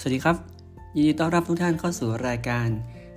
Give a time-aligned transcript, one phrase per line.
[0.00, 0.36] สวัสดีครับ
[0.96, 2.68] ยินดีต้อนรับทุกท่านเข้าสู่รายการ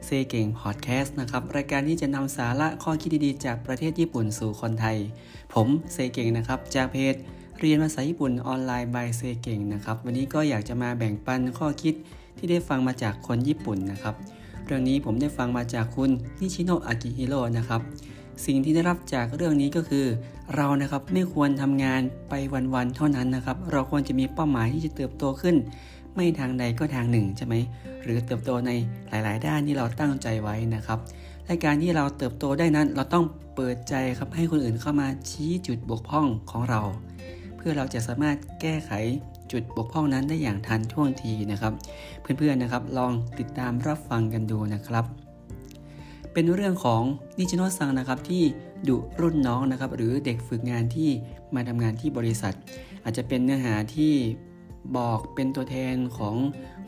[0.06, 4.98] เซเก่งพอดแคสต์นะครับ รายการที่จะนำสาระข้อคิดดีๆ จากประเทศญี่ปุ่นสู่คนไทย
[5.54, 7.16] ผมเซเก่งนะครับ จากเพจ
[7.60, 11.94] เรียนภาษาญี่ปุ่นออนไลน์ by เซเก่งนะครับ วันนี้ก็อยากจะมาแบ่งปันข้อคิด
[12.38, 14.16] ที่ได้ฟังมาจากคนญี่ปุ่นนะครับ
[14.66, 16.10] เรื่องนี้ผมได้ฟังมาจากคุณ
[16.42, 17.82] นิชิโนะอากิฮิโร่นะครับ
[18.46, 20.06] สิ่งที่ได้รับจากเรื่องนี้ก็คือ
[20.56, 22.34] เรานะครับไม่ควรทำงานไป
[22.74, 25.56] วันๆเท่านั้นนะครับ เราควรจะมีเป้าหมายที่จะเติบโตขึ้น
[26.16, 27.56] ไม่ทางใดก็ทางหนึ่งใช่ไหม
[28.04, 28.72] หรือเติบโตใน
[29.10, 31.00] หลาย ๆ ด้านที่เราตั้งใจไว้นะครับ
[31.46, 33.26] และการที่เราเติบโตได้นั้น เราต้อง
[33.56, 36.82] เปิดใจครับให้คนอื่นเข้ามาชี้จุดบกพร่องของเรา
[37.58, 38.92] เพื่อเราจะสามารถแก้ไข
[39.52, 41.74] จุดบกพร่องนั้นได้อย่างทันท่วงทีนะครับ
[42.22, 45.06] เพื่อนๆนะครับลองติดตามรับฟังกันดูนะครับ
[46.34, 47.02] เป็นเรื่องของ
[47.40, 48.44] นิชโนซังนะครับที่
[48.88, 51.10] ดุรุ่นน้องนะครับ หรือเด็กฝึกงานที่
[51.56, 52.54] มาทำงานที่บริษัท
[53.04, 54.14] อาจจะเป็นเนื้อหาที่
[54.98, 56.36] บอกเป็นตัวแทนของ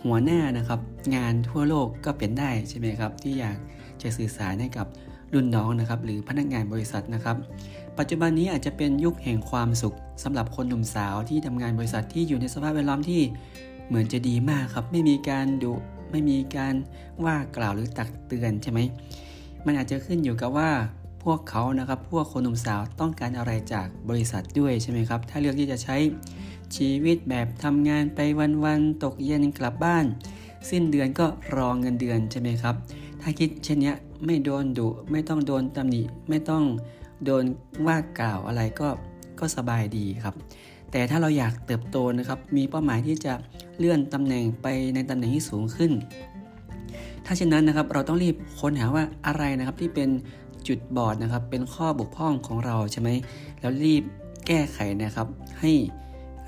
[0.04, 0.80] หัวหน้านะครับ
[1.16, 3.58] งานทั่วโลกก็เป็นได้ใช่ไหมครับ ที่อยาก
[4.02, 4.88] จะสื่อสารให้กับ
[5.34, 7.38] รุ่นน้องนะครับ หรือพนักงานบริษัทนะครับ
[7.98, 13.22] ปัจจุบันนี้อาจจะเป็นยุคแห่งความสุขสำหรับคนหนุ่มสาวที่ทำงานบริษัทที่อยู่ในสภาพแวดล้อมที่
[13.88, 15.74] เหมือนจะดีมากครับ ไม่มีการดุ
[16.12, 16.74] ไม่มีการ
[17.26, 18.80] ว่ากล่าวหรือตักเตือนใช่ไหม
[19.66, 20.70] มันอาจจะขึ้นอยู่กับว่า
[21.24, 25.96] พวกเขานะครับ พวกคนหนุ่มสาวต้องการอะไรจากบริษัทด้วยใช่ไหมครับ ถ้าเลือกที่จะใช้
[26.76, 28.20] ชีวิตแบบทำงานไป
[28.66, 30.06] วันๆตกเย็นกลับบ้าน
[30.70, 32.76] สิ้นเดือนก็รอเงินเดือนใช่ไหมครับ
[33.22, 33.94] ถ้าคิดเช่นนี้
[34.26, 36.64] ไม่โดนดุไม่ต้องโดนตำหนิไม่ต้อง
[37.26, 37.44] โดน
[37.86, 38.88] ว่ากล่าวอะไรก็
[39.40, 40.36] ก็สบายดีครับ
[40.92, 43.34] แต่ถ้าเราอยากเติบโตนะครับ มีเป้าหมายที่จะ
[43.78, 45.92] เลื่อนตำแหน่งไปในตำแหน่งที่สูงขึ้น
[47.26, 50.10] ถ้าเช่นนั้นนะครับ เราต้องรีบค้นหาว่าอะไรนะครับที่เป็น
[50.68, 53.10] จุดบอดนะครับ เป็นข้อบกพร่องของเราใช่ไหม
[53.60, 54.04] แล้วรีบ
[54.48, 55.28] แก้ไขนะครับ
[55.60, 55.72] ให้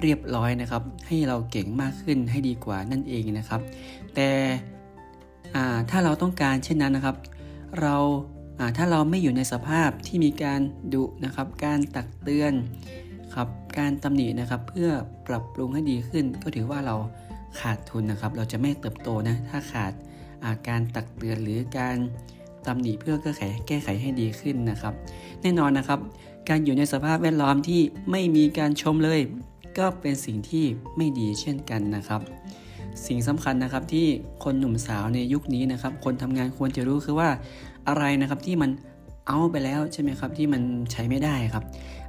[0.02, 3.62] เรียบร้อยนะครับ ให้เราเก่งมากขึ้นให้ดีกว่านั่นเองนะครับ
[4.16, 4.30] แต่
[5.90, 7.16] ถ้าเราต้องการเช่นนั้นนะครับ
[7.82, 7.96] เรา
[8.78, 10.62] ถ้าเราไม่อยู่ในสภาพที่มีการ
[10.94, 12.54] ดุนะครับ การตักเตือน
[13.36, 13.48] ครับ
[13.80, 14.90] การตำหนินะครับ เพื่อ
[15.28, 16.96] ปรับปรุงให้ดีขึ้น ก็ถือว่าเรา
[17.60, 21.98] ขาดทุนนะครับ เราจะไม่เติบโตนะถ้าขาดาการตักเตือนหรือการ
[22.68, 24.94] ตำหนิเพื่อแก้ไขแก้ไขให้ดีขึ้นนะครับ
[25.42, 26.00] แน่นอนนะครับ
[26.50, 27.82] การอยู่ในสภาพแวดล้อมที่
[28.12, 29.20] ไม่มีการชมเลย
[29.78, 30.66] ก็เป็นสิ่งที่
[30.98, 32.22] ไม่ดีเช่นกันนะครับ
[33.06, 34.08] สิ่งสำคัญนะครับที่
[34.44, 37.30] คนหนุ่มสาวในยุคนี้นะครับ คนทำงานควรจะรู้คือว่า
[37.88, 38.72] อะไรนะครับที่มัน
[39.28, 41.64] เอาไปแล้วใช่ไหมครับที่มันใช้ไม่ได้ครับ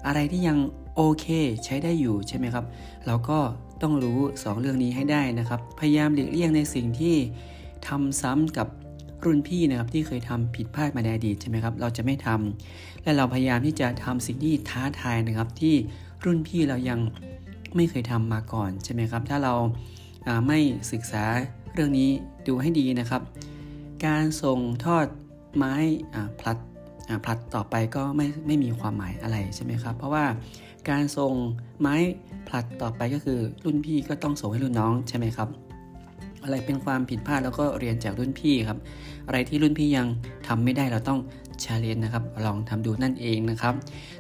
[0.07, 0.59] อะไรที่ยัง
[0.97, 1.27] โอเค
[1.65, 2.65] ใช้ได้อยู่ใช่ไหมครับ
[3.07, 3.39] เราก็
[3.83, 7.17] ต้องรู้ 2 เรื่องนี้ให้ได้นะครับ พยายามหลีกเลี่ยงในสิ่งที่
[7.89, 8.69] ทำซ้ำกับ
[9.25, 15.75] รุ่นพี่นะครับที่เคยทำผิดพลาดมาในอดีตใช่ไหมครับ เราจะไม่ทำและเราพยายามที่จะทำสิ่งที่ท้าทายนะครับที่
[16.25, 17.01] รุ่นพี่เรายัง
[17.77, 19.55] ไม่เคยทำมาก่อนใช่ไหมครับ ถ้าเรา
[20.47, 20.59] ไม่
[20.93, 21.25] ศึกษา
[21.75, 22.11] เรื่องนี้
[22.47, 23.23] ดูให้ดีนะครับ
[24.07, 25.07] การส่งทอด
[25.57, 25.75] ไม้
[26.41, 26.59] พลัด
[27.25, 30.25] พลัดต่อไปก็ไม่ไม่มีความหมายอะไรใช่ไหมครับ เพราะว่า
[30.89, 31.33] การส่ง
[31.81, 31.95] ไม้
[32.49, 35.49] ผลัดต่อไปก็คือรุ่นพี่ก็ต้องส่งให้รุ่นน้องใช่ไหมครับ
[36.43, 38.79] อะไรเป็นความผิดพลาดแล้วก็เรียนจากรุ่นพี่ครับ
[39.27, 40.07] อะไรที่รุ่นพี่ยัง
[40.47, 41.21] ทำไม่ได้เราต้อง
[41.65, 43.75] ชาเลนนะครับ ลองทำดูนั่นเองนะครับ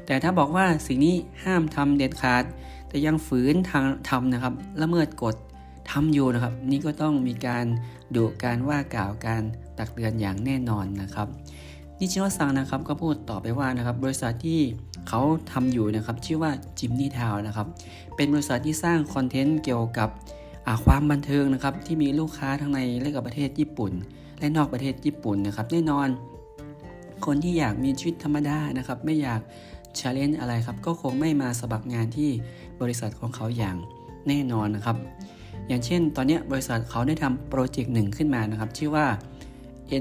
[0.06, 1.14] แต่ถ้าบอกว่าสิ่งนี้
[1.44, 2.44] ห้ามทำเด็ดขาด
[2.88, 5.36] แต่ยังฝืนทางทำนะครับละเมิดกฎ
[5.90, 7.66] ทำอยู่นะครับ นี่ก็ต้องมีการ
[8.16, 9.42] ดุการว่ากล่าวการ
[9.78, 11.28] ตักเตือนอย่างแน่นอนนะครับ
[11.98, 14.60] นิชิโนซังนะครับก็พูดต่อไปว่านะครับบริษัทที่
[15.08, 15.20] เขา
[15.52, 17.66] ทำอยู่นะครับชื่อว่าจิมนี่ทาวนะครับ
[18.16, 20.08] เป็นบริษัทที่สร้างคอนเทนต์เกี่ยวกับ
[20.84, 23.92] ความบันเทิงนะครับที่มีลูกค้าทั้งในและกับประเทศญี่ปุ่น
[24.38, 26.08] และนอกประเทศญี่ปุ่นนะครับแน่นอน
[27.26, 29.40] คนที่อยากมีชีวิตธรรมดานะครับไม่อยาก
[29.98, 32.30] challenge อะไรครับก็คงไม่มาสมัครงานที่
[32.82, 33.76] บริษัทของเขาอย่าง
[34.28, 34.96] แน่นอนนะครับ
[35.68, 39.06] อย่างเช่น ตอนนี้บริษัทเขาได้ทำโปรเจกต์หนึ่งขึ้นมานะครับ ชื่อว่า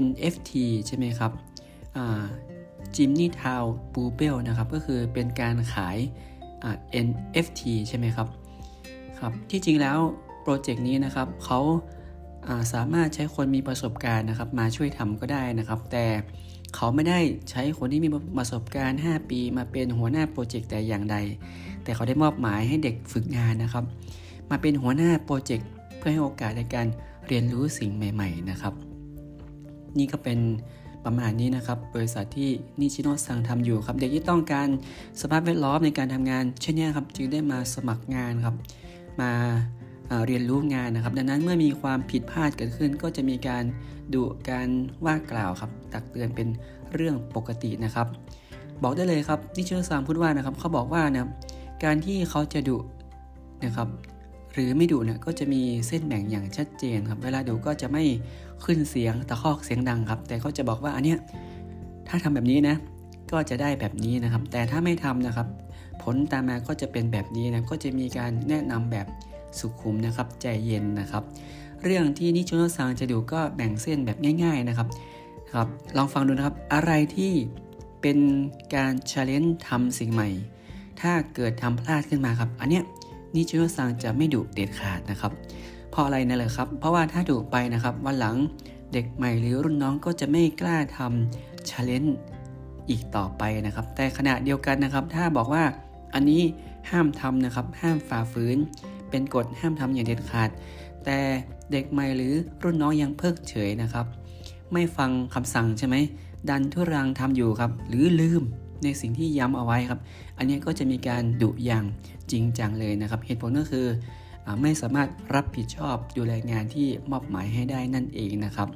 [0.04, 0.52] NFT
[0.86, 1.32] ใช่ไหมครับ
[2.94, 5.96] Chimney Town Poupelle ะครับก็คือเป็นการขาย
[7.06, 8.28] NFT ใช่ไหมครับ
[9.18, 9.98] ครับ ที่จริงแล้ว
[10.42, 16.06] โปรเจกต์นี้นะครับเขาาสามารถใช้คนมีประสบการณ์นะครับ มาช่วยทำก็ได้นะครับ แต่
[16.76, 17.18] เขาไม่ได้
[17.50, 18.08] ใช้คนที่มี
[18.38, 21.16] ประสบการณ์ 5 ปีมาเป็นหัวหน้าโปรเจกต์แต่อย่างใด
[21.82, 23.84] แต่เขาได้มอบหมายให้เด็กฝึกงานนะครับ
[24.50, 25.68] มาเป็นหัวหน้าโปรเจกต์
[25.98, 26.86] เพื่อให้โอกาสในการ
[27.26, 28.74] เรียนรู้สิ่งใหม่ ๆ นะครับ
[29.98, 30.38] นี่ก็เป็น
[31.04, 32.48] ประมาณนี้นะครับบริษัทที่
[32.80, 34.68] นิชิโนสั่งทำอยู่ครับ เด็กที่ต้องการ
[35.20, 38.56] สภาพแวดล้อมในการทำงาน เช่นนี้ครับจึงได้มาสมัครงานครับ
[39.20, 39.30] มา
[40.26, 43.64] เรียนรู้งานนะครับ ดังนั้นเมื่อมีความผิดพลาดเกิดขึ้น ก็จะมีการ
[44.14, 44.68] ดุการ
[45.04, 46.48] ว่ากล่าวครับ ตักเตือนเป็น
[46.94, 48.06] เรื่องปกตินะครับ
[48.82, 51.28] บอกได้เลยครับนิเชอร์ซามพูดว่านะครับเขาบอกว่านะ
[51.84, 52.78] การที่เขาจะดุ
[53.64, 53.88] นะครับ
[54.52, 58.04] หรือไม่ดุเนี่ยก็จะมีเส้นแบ่งอย่างชัดเจนครับ เวลาดุก็จะไม่
[58.64, 61.18] ขึ้นเสียงตะคอกเสียงดังครับ แต่เขาจะบอกว่าอันเนี้ย
[62.08, 62.76] ถ้าทำแบบนี้นะ
[63.32, 65.48] ก็จะได้แบบนี้นะครับ แต่ถ้าไม่ทำนะครับ
[66.02, 69.06] ผลตามมาก็จะเป็นแบบนี้นะก็จะมีการแนะนำแบบ
[69.60, 71.22] สุขุมนะครับใจเย็นนะครับ
[71.84, 74.88] เรื่องที่นิชโนซังจะดูก็แบ่งเส้นแบบง่าย ๆนะครับ
[75.52, 77.32] ครับลองฟังดูนะครับอะไรที่
[78.02, 78.18] เป็น
[78.74, 80.28] การ challenge ทำสิ่งใหม่
[81.00, 82.84] ถ้าเกิดทำพลาดขึ้นมาครับ อันเนี้ย
[83.34, 85.32] นิชโนซังจะไม่ดุเด็ดขาดนะครับ
[85.90, 88.36] เพราะอะไรนั่นแหละครับ เพราะว่าถ้าดุไปนะครับวันหลัง
[88.92, 92.16] เด็กใหม่หรือรุ่นน้องก็จะไม่กล้าทำ challenge
[92.90, 95.64] อีกต่อไปนะครับ แต่ขณะเดียวกันนะครับ ถ้าบอกว่า
[96.14, 96.42] อันนี้
[96.90, 98.58] ห้ามทำนะครับ ห้ามฝ่าฝืน
[99.16, 100.50] เป็นกฎห้ามทำอย่างเด็ดขาด
[101.04, 101.18] แต่
[101.72, 104.06] เด็กใหม่หรือรุ่นน้องยังเพิกเฉยนะครับ
[104.72, 105.96] ไม่ฟังคำสั่งใช่ไหม
[106.48, 108.42] ดันทุรังทำอยู่ครับ หรือลืม
[108.84, 110.00] ในสิ่งที่ย้ำเอาไว้ครับ
[110.38, 111.84] อันนี้ก็จะมีการดุอย่าง
[112.32, 113.86] จริงจังเลยนะครับ เหตุผลก็คือ
[114.46, 118.68] อไม่สามารถรับผิดชอบดูแลงานที่มอบหมายให้ได้นั่นเองนะครับ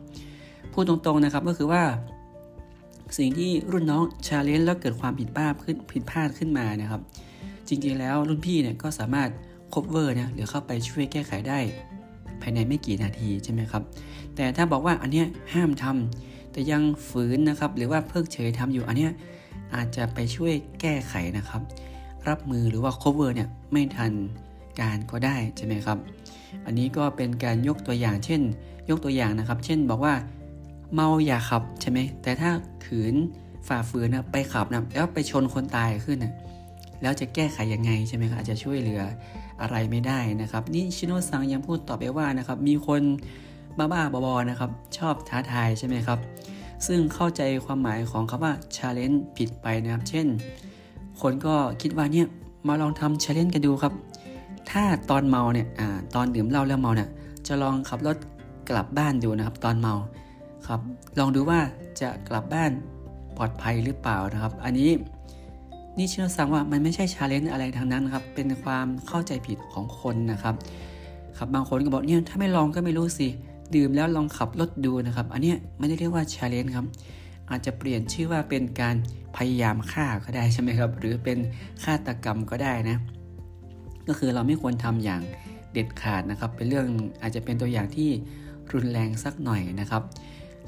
[0.73, 1.83] พูดตรงๆนะครับก็คือว่า
[3.19, 7.01] สิ่งที่รุ่นน้อง challenge แล้วเกิดความผิดพลาดขึ้นผิดพลาดขึ้นมานะครับ
[7.69, 9.31] จริงๆแล้วรุ่นพี่เนี่ยก็สามารถ
[9.75, 11.59] cover เนี่ยหรือเข้าไปช่วยแก้ไขได้
[12.41, 13.83] ภายในไม่กี่นาทีใช่ไหมครับ
[14.37, 19.13] แต่ถ้าบอกว่าอันเนี้ยห้ามทำแต่ยังฝืนนะครับ หรือว่าเพิกเฉยทำอยู่อันเนี้ย
[19.75, 21.63] อาจจะไปช่วยแก้ไขนะครับ
[22.29, 24.13] รับมือหรือว่า cover เนี่ยไม่ทัน
[24.81, 25.99] การก็ได้ใช่ไหมครับ
[26.67, 28.41] อันนี้ก็เป็นการยกตัวอย่างเช่น
[28.91, 30.15] ยกตัวอย่างนะครับ เช่นบอกว่า
[30.95, 32.51] เมาอย่าขับใช่ไหมแต่ถ้า
[32.85, 33.15] ขืน
[33.69, 36.33] ฝ่าฝืนนะไปขับนะแล้วไปชนคนตายขึ้นนะ
[37.03, 39.03] แล้วจะแก้ไขยังไงใช่ไหมครับอาจจะช่วยเหลือ
[39.63, 43.03] อะไรไม่ได้นะครับนี่ชิโนซังยังพูดต่อไปว่านะครับมีคน
[43.79, 46.19] บ้าๆบอๆนะครับชอบท้าทายใช่ไหมครับ
[46.87, 50.27] ซึ่งเข้าใจความหมายของคำว่า challenge ผิดไปนะครับ เช่น
[51.21, 52.27] คนก็คิดว่าเนี่ย
[52.69, 53.93] มาลองทำ challenge กันดูครับ
[54.71, 55.83] ถ้าตอนเมาเนี่ยอ
[56.15, 57.09] ตอนดื่มเหล้าแล้วเมาเนี่ย
[57.47, 58.17] จะลองขับรถ
[58.69, 59.95] กลับบ้านดูนะครับ ตอนเมา
[60.67, 60.81] ครับ
[61.19, 61.61] ลองดูว่า
[62.01, 62.71] จะกลับบ้าน
[63.37, 64.91] ปลอดภัยหรือเปล่านะครับ อันนี้
[66.01, 70.55] นี่เชื่อสังว่ามันไม่ใช่ challenge อะไรทั้งนั้นครับ เป็นความเข้าใจผิดของคนนะครับ
[71.39, 73.29] ครับบางคนก็บอกเนี่ยถ้าไม่ลองก็ไม่รู้สิ
[73.75, 76.87] ดื่มแล้วลองขับรถดูนะครับ อันนี้ไม่ได้เรียกว่า challenge ครับ
[77.51, 78.97] อาจจะเปลี่ยนชื่อว่าเป็นการ
[79.37, 81.39] พยายามฆ่าก็ได้ใช่ไหมครับ หรือเป็น
[81.85, 82.99] ฆาตกรรมก็ได้นะ
[84.09, 85.23] ก็คือเราไม่ควรทำอย่าง
[85.73, 86.87] เด็ดขาดนะครับ เป็นเรื่อง
[87.23, 88.11] อาจจะเป็นตัวอย่างที่
[88.73, 90.03] รุนแรงสักหน่อยนะครับ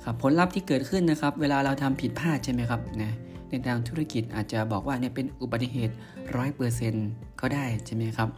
[0.05, 3.13] ครับผลลัพธ์ที่เกิดขึ้นนะครับ เวลาเราทำผิดพลาดใช่ไหมครับนะ
[3.53, 5.95] ในทางธุรกิจอาจจะบอกว่าเนี่ยเป็นอุบัติเหตุ
[6.37, 7.09] ร้อยเปอร์เซ็นต์
[7.41, 8.29] ก็ได้ใช่ไหมครับ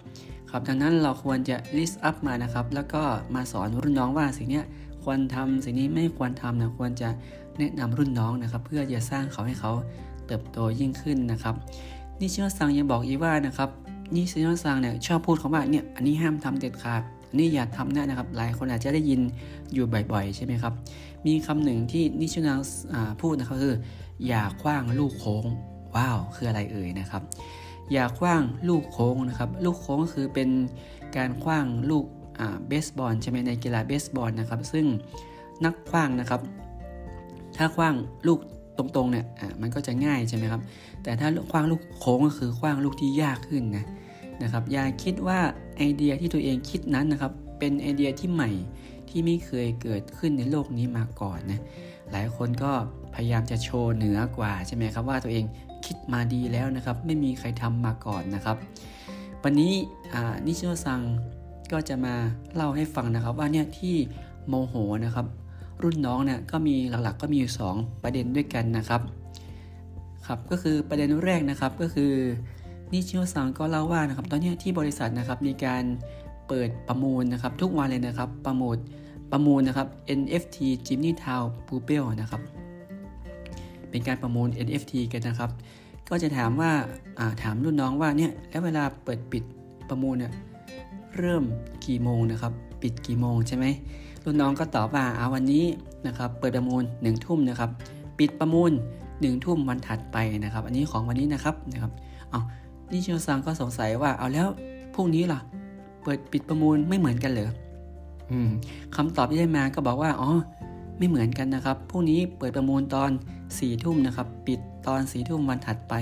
[0.51, 3.03] ครับดังนั้นเราควรจะ list up มานะครับ แล้วก็
[3.35, 4.63] มาสอนรุ่นน้องว่าสิ่งนี้
[5.05, 7.09] ควรทำสิ่งนี้ไม่ควรทำนะควรจะ
[7.59, 9.73] แนะนำรุ่นน้องนะครับ เพื่อจะสร้างเขาให้เขา
[10.27, 11.55] เติบโตยิ่งขึ้นนะครับ
[12.21, 13.71] นิชิโนซังยังบอกอีกว่านะครับ
[14.15, 19.21] นิชิโนซังเนี่ยชอบพูดคำว่าเนี่ยอันนี้ห้ามทำเด็ดขาดอันนี้อย่าทำนะนะครับ หลายคนอาจจะได้ยิน
[19.73, 20.73] อยู่บ่อยๆ ใช่ไหมครับ
[21.27, 22.61] มีคำหนึ่งที่นิชิโนซัง
[23.21, 23.75] พูดนะครับคือ
[24.27, 25.45] อย่าขว้างลูกโค้ง
[25.97, 27.23] ว้าวคืออะไรเอ่ยนะครับ
[27.93, 30.49] อย่าขว้างลูกโค้งนะครับ ลูกโค้งก็คือเป็น
[31.17, 32.05] การขว้างลูก
[32.69, 34.87] เบสบอลใช่ไหมในกีฬาเบสบอลนะครับ ซึ่ง
[35.65, 36.41] นักคว้างนะครับ
[37.57, 37.95] ถ้าคว้าง
[38.27, 38.39] ลูก
[38.79, 39.27] ตรงๆเนี่ย
[39.61, 40.63] มันก็จะง่ายใช่ไหมครับ
[41.03, 43.85] แต่ถ้าคว้างลูกโค้งก็คือคว้างลูกที่ยากขึ้นนะ
[44.43, 45.39] นะครับ อย่าคิดว่า
[45.77, 48.51] ไอเดียที่ตัวเองคิดนั้นนะครับ เป็นไอเดียที่ใหม่
[49.09, 51.61] ที่ไม่เคยเกิดขึ้นในโลกนี้มาก่อนนะ
[52.13, 52.73] หลายคนก็
[53.15, 55.45] พยายามจะโชว์เหนือกว่าใช่ไหมครับว่าตัวเอง
[55.87, 58.57] คิดมาดีแล้วนะครับ ไม่มีใครทำมาก่อนนะครับ
[59.45, 59.73] วันนี้
[60.47, 61.01] นิชิโนซัง
[61.73, 62.15] ก็จะมา
[62.55, 63.97] เล่าให้ฟังนะครับ ว่าเนี่ยที่
[64.49, 65.27] โมโหนะครับ
[65.83, 69.01] รุ่นน้องเนี่ยก็มีหลักๆ ก็มีอยู่ 2 ประเด็นด้วยกันนะครับ
[70.27, 72.13] ครับก็คือประเด็นแรกนะครับก็คือ
[72.93, 75.85] นิชิโนซังก็เล่าว่านะครับตอนนี้ที่บริษัทนะครับมีการ
[76.49, 78.77] เปิดประมูลนะครับ ทุกวันเลยนะครับประมูล
[79.31, 79.89] ประมูลนะครับ
[80.21, 80.57] NFT
[80.87, 82.41] Jimmy Town Pupil นะครับ
[83.95, 85.51] เป็นการประมูล NFT กันนะครับ
[86.09, 89.45] ก็จะถามว่าาถามรุ่นน้องว่าเนี่ยแล้วเวลาเปิดปิด
[89.89, 90.33] ประมูลเนี่ย
[91.19, 91.45] เริ่ม
[91.87, 93.67] กี่โมงนะครับ ปิดกี่โมงใช่ไหม
[94.25, 95.65] รุ่นน้องก็ตอบว่าเอาวันนี้
[96.07, 97.71] นะครับ เปิดประมูล1ทุ่มนะครับ
[98.19, 98.73] ปิดประมูล
[99.09, 101.93] 1ทุ่มวันถัดไปนะครับ อันนี้ของวันนี้นะครับนะครับ
[102.31, 102.41] เอา
[102.93, 104.49] นิชิโนซังก็สงสัยว่าเอาแล้ว
[104.95, 105.39] พรุ่งนี้ล่ะ
[106.03, 107.51] เปิดปิดประมูลไม่เหมือนกันเหรอ
[108.31, 108.51] อืม
[108.97, 110.31] คำตอบที่ได้มาก็บอกว่าอ๋อ
[110.99, 115.95] ไม่เหมือนกันนะครับพรุ่งนี้เปิดประมูลตอน4ี่ทุ่มนะครับ ปิดตอน4ี่ทุ่มวันถัดไป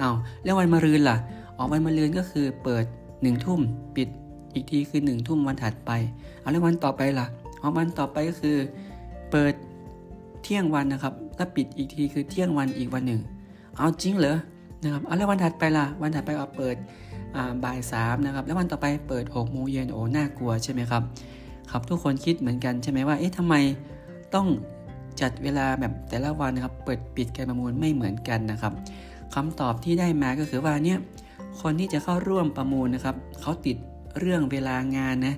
[0.00, 0.14] อา้าว
[0.44, 1.16] แล้ววันมะรืนล่ะ
[1.56, 3.60] ออกวันมะรืนก็คือเปิด1นึ่ทุ่ม
[3.96, 4.08] ปิด
[4.54, 5.90] อีกทีคือ1นึ่ทุ่มวันถัดไป
[6.40, 7.26] เอาแล้ววันต่อไปล่ะ
[7.60, 8.56] เอาวันต่อไปก็คือ
[9.30, 9.54] เปิด
[10.42, 13.20] เที่ยงวันนะครับแล้วปิดอีกทีคือเที่ยงวันอีกวันหนึ่ง
[13.76, 14.36] เอาจริงเหรอ
[14.82, 16.76] นะครับเอาแล้ววันถัดไปล่ะวันถัดไปเอาเปิด
[17.64, 21.02] บ่ายสามนะครับแล้ววันต่อไปเปิด6โมงเย็นโอ้น่ากลัวใช่ไหมครับ
[21.70, 23.54] ครับทุกคนคิดเหมือนกันใช่ไหมว่าเอ๊ะทำไม
[24.34, 24.48] ต้อง
[25.20, 28.72] จัดเวลาแบบแต่ละวันนะครับ เปิดปิดการประมูลไม่เหมือนกันนะครับ
[29.34, 30.98] คำตอบที่ได้มาก็คือว่าเนี่ย
[31.60, 33.76] คนที่จะเข้าร่วมประมูลนะครับเขาติด
[34.18, 35.34] เรื่องเวลางานนะ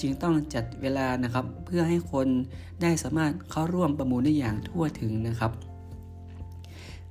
[0.00, 2.26] จึงต้องจัดเวลานะครับ เพื่อให้คน
[2.82, 5.52] ได้สามารถเข้าร่วมประมูลได้อย่างทั่วถึงนะครับ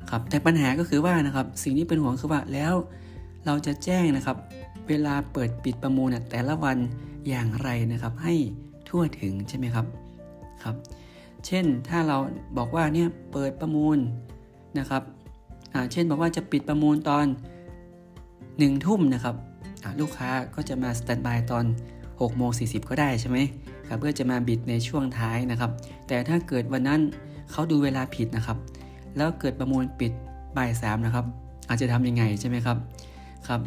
[0.10, 2.74] ครับแต่ปัญหาก็คือว่านะครับสิ่งที่เป็นห่วงคือว่าแล้ว
[3.46, 4.38] เราจะแจ้งนะครับ
[4.88, 6.78] เวลาเปิดปิดประมูลแต่ละวัน
[7.28, 8.36] อย่างไรนะครับ ให้
[8.90, 9.86] ทั่วถึงใช่ไหมครับ
[10.63, 10.75] ครับ
[11.47, 12.17] เช่นถ้าเรา
[12.57, 13.97] บอกว่าเนี่ยเปิดประมูล
[14.79, 15.03] นะครับ
[15.91, 17.25] เช่นบอกว่าจะปิดประมูลตอน
[18.05, 19.35] 1ทุ่มนะครับ
[20.00, 21.65] ลูกค้าก็จะมาสแตนบายตอน
[22.01, 23.38] 6โมง40 ก็ได้ใช่ไหม
[23.88, 25.71] ครับเพื่อจะมาบิดในช่วงท้ายนะครับ
[26.07, 27.01] แต่ถ้าเกิดวันนั้น
[27.51, 28.57] เขาดูเวลาผิดนะครับ
[29.17, 30.12] แล้วเกิดประมูลปิด
[30.57, 31.25] บ่ายสามนะครับ
[31.69, 32.77] อาจจะทำยังไงใช่ไหมครับ
[33.47, 33.62] ครับ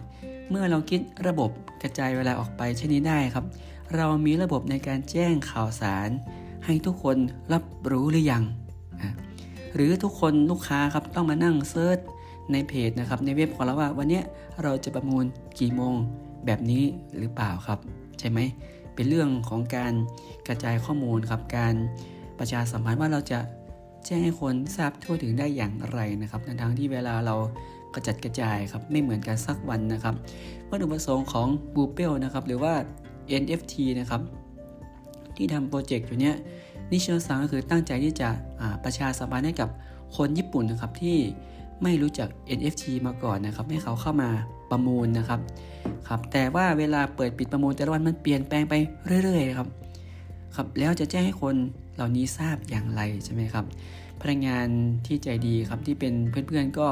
[0.50, 1.50] เมื่อเราคิดระบบ
[1.82, 3.44] กระจายเวลาออกไปเช่นนี้ได้ครับ
[3.96, 6.08] เรามีระบบในการแจ้งข่าวสาร
[6.66, 7.16] ให้ทุกคน
[7.52, 8.44] รับรู้หรือยัง
[9.74, 11.98] หรือทุกคนลูกค้าครับต้องมานั่งเซิร์ช
[12.52, 14.20] ในเพจนะครับในเว็บของเราว่าวันนี้
[14.62, 15.24] เราจะประมูล
[15.58, 15.94] กี่โมง
[16.46, 16.84] แบบนี้
[17.18, 17.78] หรือเปล่าครับ
[18.18, 18.38] ใช่ไหม
[18.94, 19.94] เป็นเรื่องของการ
[20.48, 21.74] กระจายข้อมูลครับการ
[22.38, 23.40] ประชาสัมพันธ์ว่าเราจะ
[24.04, 27.34] แจ้งให้คนทราบทั่วถึงได้อย่างไรนะครับในทางที่เวลาเรา
[27.94, 30.14] กระจัดกระจายครับไม่เหมือนกันสักวันนะครับ
[30.68, 32.74] วัตถุประสงค์ของ b ูเป e นะครับหรือว่า
[33.42, 34.20] NFT นะครับ
[35.36, 36.34] ที่ทำโปรเจกต์อยู่เนี้ย
[36.92, 38.28] นิชโนซังก็คือตั้งใจที่จะ
[38.84, 39.68] ประชาสัมพันธ์ให้กับ
[40.16, 41.18] คนญี่ปุ่นนะครับที่
[41.82, 42.28] ไม่รู้จัก
[42.58, 44.30] NFT มาก่อนนะครับ ให้เขาเข้ามา
[44.70, 45.40] ประมูลนะครับ
[46.08, 48.74] ครับ แต่ว่าเวลาเปิดปิดประมูลแต่ละวันมันเปลี่ยนแปลงไป
[49.24, 49.68] เรื่อยๆครับ
[50.56, 51.54] ครับแล้วจะแจ้งให้คน
[51.94, 53.64] เหล่านี้ทราบอย่างไรใช่ไหมครับ
[54.20, 54.66] พนักงาน
[55.06, 56.88] ที่ใจดีครับที่เป็นเพื่อนๆก็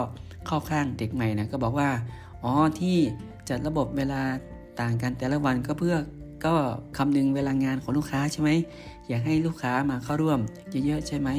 [0.47, 1.91] เข้าข้างเด็กใหม่นะก็บอกว่า
[2.43, 2.97] อ๋อที่
[3.49, 4.21] จัดระบบเวลา
[4.81, 5.97] ต่างกันแต่ละวันก็เพื่อ
[6.45, 6.55] ก็
[6.97, 8.51] คำนึงเวลางานของลูกค้าใช่ไหม
[9.09, 10.41] อยากให้ลูกค้ามาเข้าร่วม
[10.87, 11.31] เยอะๆใช่ไหม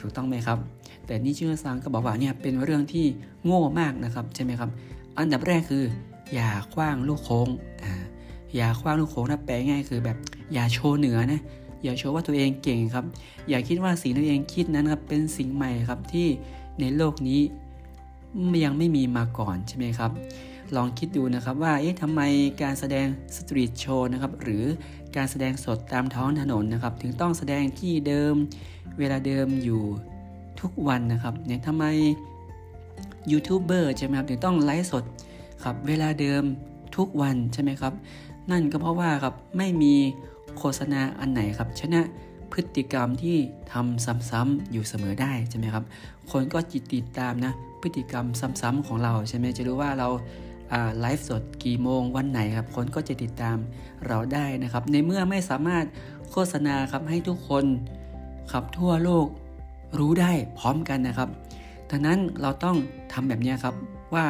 [0.00, 0.58] ถูกต้องไหมครับ
[1.06, 3.06] แต่นิชิโนซังก็บอกว่าเนี่ยเป็นเรื่องที่
[3.44, 4.70] โง่มากนะครับใช่ไหมครับ
[5.18, 5.84] อันดับแรกคือ
[6.34, 7.48] อย่าคว้างลูกโค้ง
[7.82, 7.92] อ่า
[8.56, 10.16] อย่าคว้างลูกโค้งนะแปลง่ายคือแบบ
[10.52, 11.40] อย่าโชว์เหนือนะ
[11.84, 13.04] อย่าโชว์ว่าตัวเองเก่งครับ
[13.48, 16.26] อย่าคิดว่าสิ่งที่ตัวเองคิดนั้นครับเป็นสิ่งใหม่ครับที่
[16.80, 17.40] ในโลกนี้
[18.64, 20.10] ยังไม่มีมาก่อนใช่ไหมครับ
[20.76, 22.20] ลองคิดดูนะครับว่าเอ๊ะทำไม
[22.62, 23.06] การแสดง
[23.36, 24.64] สตรีทโชว์นะครับหรือ
[25.16, 28.34] การแสดงสดตามท้องถนนนะครับ ถึงต้องแสดงที่เดิม
[28.98, 29.82] เวลาเดิมอยู่
[30.60, 31.84] ทุกวันนะครับเนี่ยทำไม
[33.30, 35.04] ยูทูบเบอร์ใช่ไหมครับถึงต้องไลฟ์สด
[35.64, 36.42] ครับเวลาเดิม
[36.96, 37.92] ทุกวันใช่ไหมครับ
[38.50, 39.94] นั่นก็เพราะว่าครับไม่มี
[40.58, 42.02] โฆษณาอันไหนครับ ชนะ
[42.52, 43.36] พฤติกรรมที่
[43.72, 45.84] ทำซ้ำๆอยู่เสมอได้ใช่ไหมครับ
[46.30, 48.26] คนก็จิตติดตามนะพฤติกรรม
[48.60, 50.08] ซ้ำๆของเราใช่ไหมจะรู้ว่าเรา
[51.00, 53.56] ไลฟ์สดกี่โมงวันไหนครับคนก็จะติดตาม
[54.06, 55.84] เราได้นะครับ ในเมื่อไม่สามารถ
[56.30, 57.64] โฆษณาครับให้ทุกคน
[58.52, 59.26] ครับทั่วโลก
[59.98, 61.28] รู้ได้พร้อมกันนะครับ
[61.90, 62.76] ดังนั้นเราต้อง
[63.12, 63.74] ทำแบบนี้ครับ
[64.14, 64.26] ว่า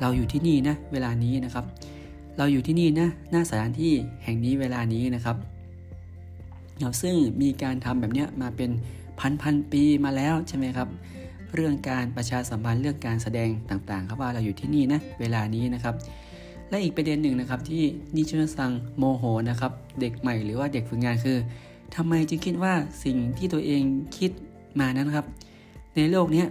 [0.00, 1.64] เราอยู่ที่นี่นะเวลานี้นะครับ
[2.38, 3.92] เราอยู่ที่นี่นะหน้าสถานที่
[4.24, 5.36] แห่งนี้เวลานี้นะครับ
[6.80, 8.70] เราซึ่งมีการทำแบบนี้มาเป็น
[9.20, 10.88] พันพันปีมาแล้วใช่ไหมครับ
[11.56, 15.94] เรื่องการประชาสัมพันธ์เรื่องการแสดงต่างๆ ครับว่าเราอยู่ที่นี่นะเวลานี้นะครับ
[16.68, 17.82] และอีกประเด็นหนึ่งนะครับที่
[18.16, 21.38] นิชนซังโมโหนะครับเด็กใหม่หรือว่าเด็กฝึกงานคือ
[21.96, 23.82] ทำไมจึงคิดว่าสิ่งที่ตัวเอง
[24.18, 24.30] คิด
[24.80, 25.26] มานั้นครับ
[25.96, 26.44] ในโลกนี้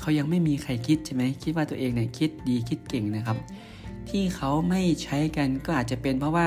[0.00, 3.38] เขายังไม่มีใครคิดใช่ไหมคิดว่าตัวเองเนี่ยคิดดีคิดเก่งนะครับ
[4.08, 6.46] ที่เขาไม่ใช้กันก็อาจจะเป็นเพราะว่า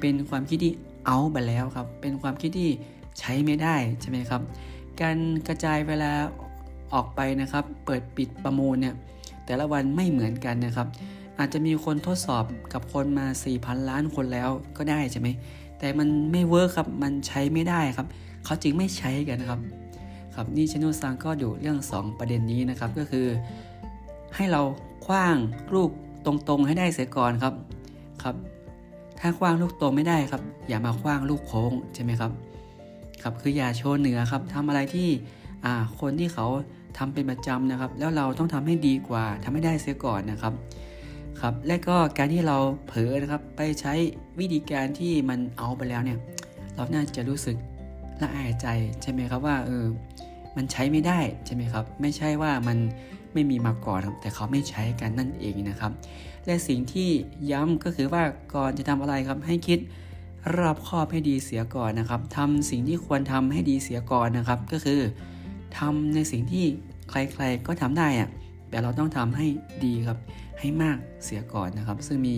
[0.00, 0.72] เป็นความคิดที่
[1.06, 2.70] เอาไปแล้วครับ เป็นความคิดที่
[3.18, 4.42] ใช้ไม่ได้ใช่ไหมครับ
[5.00, 6.12] การกระจายเวลา
[6.94, 8.94] ออกไปนะครับ เปิดปิดประมูลเนี่ย
[9.46, 10.88] แต่ละวันไม่เหมือนกันนะครับ
[11.38, 15.28] อาจจะมีคนทดสอบกับคนมา 4,000 ล้านคนแล้วก็ได้ใช่ไหม
[15.78, 18.06] แต่มันไม่เวิร์คครับมันใช้ไม่ได้ครับ
[18.44, 19.60] เขาจึงไม่ใช้กันนะครับ
[20.34, 23.26] ครับนี่ชโนซังก็ดูเรื่อง 2 ประเด็นนี้นะครับก็คือ
[24.36, 24.62] ให้เรา
[25.06, 25.36] คว้าง
[25.74, 25.90] ลูก
[26.26, 27.54] ตรงๆให้ได้เสียก่อนครับ
[28.22, 28.36] ครับ
[29.20, 32.30] ถ้าคว้างลูกตรงไม่ได้ครับ อย่ามาคว้างลูกโค้งใช่ไหมครับ
[33.22, 35.08] ครับคืออย่าโชว์เหนือครับทำอะไรที่
[35.64, 36.46] อ่าคนที่เขา
[36.98, 40.54] ทำเป็นประจำนะครับ แล้วเราต้องทำให้ดีกว่าทำให้ได้เสียก่อนนะครับ
[41.40, 43.92] ครับและก็การที่เราเผลอนะครับไปใช้
[44.38, 46.18] วิธีการที่มันเอาไปแล้วเนี่ย
[46.74, 47.56] เราน่าจะรู้สึก
[48.22, 48.66] ละอายใจ
[49.02, 49.84] ใช่ไหมครับว่าเออ
[50.56, 52.78] มันใช้ไม่ได้ใช่ไหมครับ ไม่ใช่ว่ามัน
[53.32, 55.92] ไม่มีมาก่อนแต่เขาไม่ใช้กันนั่นเองนะครับ
[56.46, 57.10] และสิ่งที่
[57.50, 58.22] ย้ำก็คือว่า
[58.54, 59.78] ก่อนจะทำอะไรครับให้คิด
[60.56, 65.00] รอบคอบให้ดีเสียก่อนนะครับทำสิ่งที่ควรทำให้ดีเสียก่อนนะครับ ก็คือ
[65.78, 66.64] ทำในสิ่งที่
[67.10, 68.28] ใครๆก็ทำได้อะ
[68.70, 69.46] แต่เราต้องทำให้
[69.84, 70.18] ดีครับ
[70.58, 72.36] ให้มากเสียก่อนนะครับ ซึ่งมี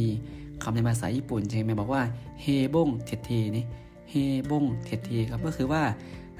[0.63, 2.03] คำในภาษาญี่ปุ่นใช่ไหมบอกว่า
[2.41, 3.65] เฮบงเทเทนี่
[4.11, 4.15] เฮ
[4.51, 5.83] บงเทเทครับก็คือว่า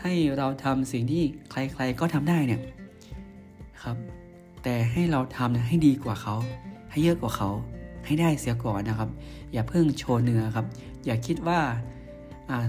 [0.03, 2.61] ให้เราทำสิ่งที่ใครๆก็ทำได้เนี่ย
[3.83, 3.97] ครับ
[4.63, 6.35] แต่ให้เราทำให้ดีกว่าเขา
[6.91, 7.51] ให้เยอะกว่าเขา
[8.07, 9.11] ให้ได้เสียก่อนนะครับ
[9.53, 10.67] อย่าเพิ่งโชว์เนื้อครับ
[11.05, 11.61] อย่าคิดว่า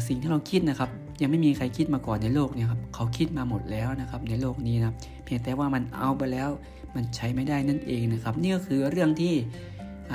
[0.07, 0.89] สิ่งที่เราคิดนะครับ
[1.21, 4.93] ยังไม่มีใครคิดมาก่อนในโลกเนี่ยครับเขาคิดมาหมดแล้วนะครับในโลกนี้นะ
[5.23, 6.49] เพียงแต่ว่ามันเอาไปแล้ว
[6.95, 9.33] มันใช้ไม่ได้นั่นเองนะครับนี่ก็คือเรื่องที่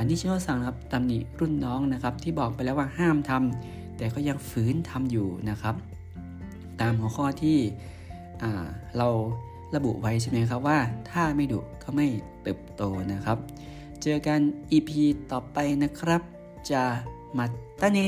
[0.09, 5.75] นิชิโนสั่งครับตำหนิรุ่นน้องนะครับ ที่บอกไปแล้วว่าห้ามทำแต่ก็ยังฝืนทำอยู่นะครับ
[6.80, 7.59] ตามหัวข้อที่
[8.97, 9.09] เรา
[9.75, 10.78] ระบุไว้ใช่ไหมครับว่า
[11.11, 12.07] ถ้าไม่ดุก็ไม่
[12.42, 13.38] เติบโตนะครับ
[14.02, 14.40] เจอกัน
[14.73, 14.90] EP
[15.33, 16.23] ต่อไปนะครับ
[16.71, 16.83] จะ
[17.37, 17.45] มา
[17.80, 17.99] ตาเน